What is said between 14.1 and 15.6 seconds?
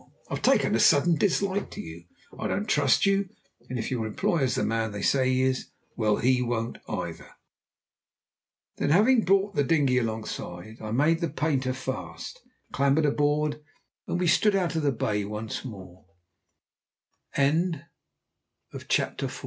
we stood out of the bay on